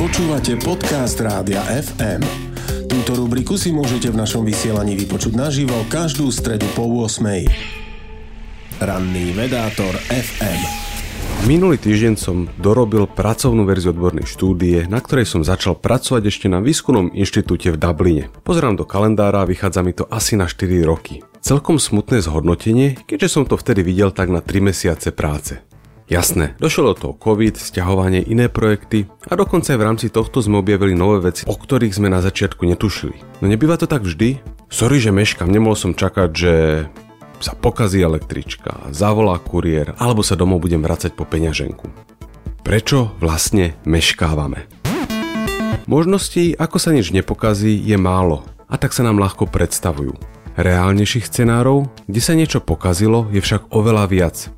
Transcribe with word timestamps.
Počúvate 0.00 0.56
podcast 0.56 1.20
Rádia 1.20 1.60
FM. 1.60 2.24
Túto 2.88 3.20
rubriku 3.20 3.60
si 3.60 3.68
môžete 3.68 4.08
v 4.08 4.16
našom 4.16 4.48
vysielaní 4.48 4.96
vypočuť 4.96 5.36
naživo 5.36 5.76
každú 5.92 6.32
stredu 6.32 6.64
po 6.72 6.88
8. 6.88 7.20
Ranný 8.80 9.36
vedátor 9.36 9.92
FM. 10.08 10.60
Minulý 11.44 11.76
týždeň 11.76 12.16
som 12.16 12.48
dorobil 12.56 13.04
pracovnú 13.12 13.68
verziu 13.68 13.92
odbornej 13.92 14.24
štúdie, 14.24 14.88
na 14.88 15.04
ktorej 15.04 15.28
som 15.28 15.44
začal 15.44 15.76
pracovať 15.76 16.32
ešte 16.32 16.48
na 16.48 16.64
výskumnom 16.64 17.12
inštitúte 17.12 17.68
v 17.68 17.76
Dubline. 17.76 18.32
Pozerám 18.40 18.80
do 18.80 18.88
kalendára 18.88 19.44
a 19.44 19.50
vychádza 19.52 19.84
mi 19.84 19.92
to 19.92 20.08
asi 20.08 20.32
na 20.32 20.48
4 20.48 20.80
roky. 20.80 21.20
Celkom 21.44 21.76
smutné 21.76 22.24
zhodnotenie, 22.24 22.96
keďže 23.04 23.28
som 23.28 23.44
to 23.44 23.60
vtedy 23.60 23.84
videl 23.84 24.16
tak 24.16 24.32
na 24.32 24.40
3 24.40 24.64
mesiace 24.64 25.12
práce. 25.12 25.60
Jasné, 26.10 26.58
došlo 26.58 26.90
do 26.90 26.94
toho 26.98 27.14
COVID, 27.14 27.54
sťahovanie, 27.54 28.26
iné 28.26 28.50
projekty 28.50 29.06
a 29.30 29.38
dokonca 29.38 29.70
aj 29.70 29.78
v 29.78 29.86
rámci 29.86 30.06
tohto 30.10 30.42
sme 30.42 30.58
objavili 30.58 30.90
nové 30.90 31.22
veci, 31.30 31.46
o 31.46 31.54
ktorých 31.54 31.94
sme 31.94 32.10
na 32.10 32.18
začiatku 32.18 32.66
netušili. 32.66 33.14
No 33.38 33.46
nebýva 33.46 33.78
to 33.78 33.86
tak 33.86 34.02
vždy? 34.02 34.42
Sorry, 34.66 34.98
že 34.98 35.14
meškam, 35.14 35.46
nemohol 35.46 35.78
som 35.78 35.94
čakať, 35.94 36.30
že 36.34 36.54
sa 37.38 37.54
pokazí 37.54 38.02
električka, 38.02 38.90
zavolá 38.90 39.38
kuriér 39.38 39.94
alebo 40.02 40.26
sa 40.26 40.34
domov 40.34 40.66
budem 40.66 40.82
vracať 40.82 41.14
po 41.14 41.22
peňaženku. 41.22 41.86
Prečo 42.66 43.14
vlastne 43.22 43.78
meškávame? 43.86 44.66
Možností, 45.86 46.58
ako 46.58 46.82
sa 46.82 46.90
nič 46.90 47.14
nepokazí, 47.14 47.78
je 47.78 47.94
málo 47.94 48.42
a 48.66 48.74
tak 48.82 48.90
sa 48.98 49.06
nám 49.06 49.22
ľahko 49.22 49.46
predstavujú. 49.46 50.18
Reálnejších 50.58 51.30
scenárov, 51.30 51.86
kde 52.10 52.18
sa 52.18 52.34
niečo 52.34 52.58
pokazilo, 52.58 53.30
je 53.30 53.38
však 53.38 53.70
oveľa 53.70 54.10
viac 54.10 54.50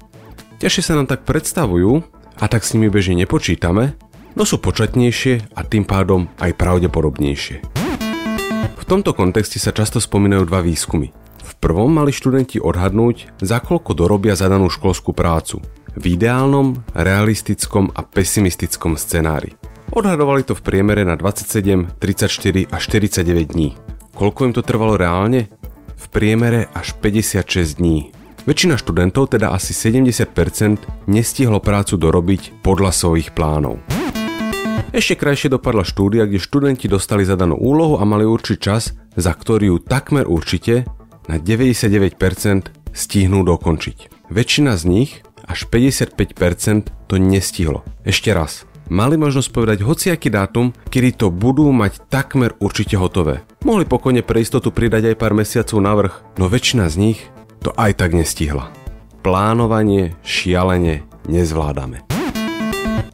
Ťažšie 0.62 0.84
sa 0.86 0.94
nám 0.94 1.10
tak 1.10 1.26
predstavujú 1.26 2.06
a 2.38 2.44
tak 2.46 2.62
s 2.62 2.78
nimi 2.78 2.86
bežne 2.86 3.18
nepočítame, 3.18 3.98
no 4.38 4.46
sú 4.46 4.62
početnejšie 4.62 5.58
a 5.58 5.66
tým 5.66 5.82
pádom 5.82 6.30
aj 6.38 6.54
pravdepodobnejšie. 6.54 7.66
V 8.78 8.84
tomto 8.86 9.10
kontexte 9.10 9.58
sa 9.58 9.74
často 9.74 9.98
spomínajú 9.98 10.46
dva 10.46 10.62
výskumy. 10.62 11.10
V 11.42 11.52
prvom 11.58 11.90
mali 11.90 12.14
študenti 12.14 12.62
odhadnúť, 12.62 13.42
za 13.42 13.58
koľko 13.58 13.90
dorobia 13.98 14.38
zadanú 14.38 14.70
školskú 14.70 15.10
prácu. 15.10 15.58
V 15.98 16.14
ideálnom, 16.14 16.78
realistickom 16.94 17.90
a 17.90 18.06
pesimistickom 18.06 18.94
scenári. 18.94 19.58
Odhadovali 19.90 20.46
to 20.46 20.54
v 20.54 20.62
priemere 20.62 21.02
na 21.02 21.18
27, 21.18 21.98
34 21.98 22.70
a 22.70 22.78
49 22.78 23.50
dní. 23.50 23.74
Koľko 24.14 24.46
im 24.46 24.54
to 24.54 24.62
trvalo 24.62 24.94
reálne? 24.94 25.50
V 25.98 26.06
priemere 26.06 26.70
až 26.70 26.94
56 27.02 27.82
dní. 27.82 28.21
Väčšina 28.42 28.74
študentov, 28.74 29.30
teda 29.30 29.54
asi 29.54 29.70
70%, 29.70 31.06
nestihlo 31.06 31.62
prácu 31.62 31.94
dorobiť 31.94 32.66
podľa 32.66 32.90
svojich 32.90 33.30
plánov. 33.38 33.78
Ešte 34.90 35.14
krajšie 35.14 35.54
dopadla 35.54 35.86
štúdia, 35.86 36.26
kde 36.26 36.42
študenti 36.42 36.90
dostali 36.90 37.22
zadanú 37.22 37.54
úlohu 37.54 38.02
a 38.02 38.04
mali 38.04 38.26
určiť 38.26 38.58
čas, 38.58 38.98
za 39.14 39.30
ktorý 39.30 39.72
ju 39.72 39.78
takmer 39.78 40.26
určite 40.26 40.90
na 41.30 41.38
99% 41.38 42.18
stihnú 42.90 43.46
dokončiť. 43.46 44.26
Väčšina 44.26 44.74
z 44.74 44.84
nich, 44.90 45.22
až 45.46 45.70
55%, 45.70 46.90
to 47.06 47.22
nestihlo. 47.22 47.86
Ešte 48.02 48.34
raz, 48.34 48.66
mali 48.90 49.14
možnosť 49.14 49.54
povedať 49.54 49.78
hociaký 49.86 50.34
dátum, 50.34 50.74
kedy 50.90 51.14
to 51.14 51.26
budú 51.30 51.70
mať 51.70 52.10
takmer 52.10 52.58
určite 52.58 52.98
hotové. 52.98 53.46
Mohli 53.62 53.86
pokojne 53.86 54.26
pre 54.26 54.42
istotu 54.42 54.74
pridať 54.74 55.14
aj 55.14 55.16
pár 55.16 55.30
mesiacov 55.30 55.78
navrh, 55.78 56.14
no 56.42 56.50
väčšina 56.50 56.90
z 56.90 56.96
nich 56.98 57.20
to 57.62 57.70
aj 57.78 58.02
tak 58.02 58.12
nestihla. 58.12 58.68
Plánovanie 59.22 60.18
šialene 60.26 61.06
nezvládame. 61.30 62.02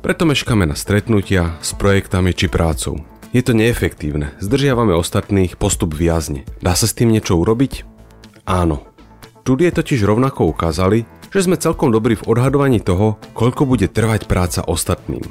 Preto 0.00 0.24
meškáme 0.24 0.64
na 0.64 0.72
stretnutia 0.72 1.60
s 1.60 1.76
projektami 1.76 2.32
či 2.32 2.48
prácou. 2.48 3.04
Je 3.36 3.44
to 3.44 3.52
neefektívne, 3.52 4.32
zdržiavame 4.40 4.96
ostatných, 4.96 5.60
postup 5.60 5.92
viazne. 5.92 6.48
Dá 6.64 6.72
sa 6.72 6.88
s 6.88 6.96
tým 6.96 7.12
niečo 7.12 7.36
urobiť? 7.36 7.84
Áno. 8.48 8.88
Štúdie 9.48 9.72
totiž 9.72 10.04
rovnako 10.04 10.52
ukázali, 10.52 11.08
že 11.32 11.48
sme 11.48 11.56
celkom 11.56 11.88
dobrí 11.88 12.20
v 12.20 12.28
odhadovaní 12.28 12.84
toho, 12.84 13.16
koľko 13.32 13.64
bude 13.64 13.88
trvať 13.88 14.28
práca 14.28 14.60
ostatným. 14.60 15.24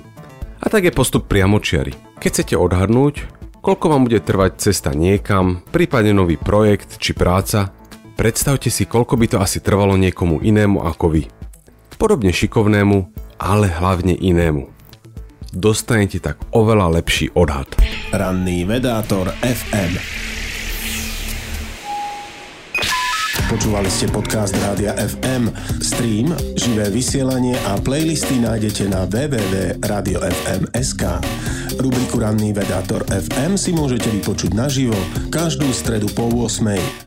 A 0.57 0.73
tak 0.73 0.89
je 0.89 0.93
postup 0.93 1.29
priamočiary. 1.29 1.93
Keď 2.17 2.29
chcete 2.33 2.55
odhadnúť, 2.57 3.29
koľko 3.61 3.85
vám 3.93 4.09
bude 4.09 4.17
trvať 4.25 4.57
cesta 4.57 4.89
niekam, 4.97 5.61
prípadne 5.69 6.17
nový 6.17 6.33
projekt 6.33 6.97
či 6.97 7.13
práca, 7.13 7.76
Predstavte 8.17 8.73
si, 8.73 8.89
koľko 8.89 9.13
by 9.13 9.25
to 9.29 9.37
asi 9.37 9.61
trvalo 9.61 9.93
niekomu 9.93 10.41
inému 10.41 10.81
ako 10.81 11.13
vy. 11.13 11.23
Podobne 12.01 12.33
šikovnému, 12.33 12.97
ale 13.37 13.69
hlavne 13.69 14.17
inému. 14.17 14.73
Dostanete 15.53 16.17
tak 16.17 16.41
oveľa 16.49 16.97
lepší 16.97 17.29
odhad. 17.37 17.69
Ranný 18.09 18.65
vedátor 18.65 19.29
FM 19.45 20.25
Počúvali 23.47 23.87
ste 23.87 24.11
podcast 24.11 24.51
Rádia 24.59 24.91
FM. 24.99 25.47
Stream, 25.79 26.35
živé 26.59 26.91
vysielanie 26.91 27.55
a 27.71 27.79
playlisty 27.79 28.43
nájdete 28.43 28.91
na 28.91 29.07
www.radiofm.sk. 29.07 31.03
Rubriku 31.79 32.19
Ranný 32.19 32.51
vedátor 32.51 33.07
FM 33.07 33.55
si 33.55 33.71
môžete 33.71 34.11
vypočuť 34.11 34.51
naživo 34.51 34.99
každú 35.31 35.71
stredu 35.71 36.11
po 36.11 36.27
8. 36.27 37.05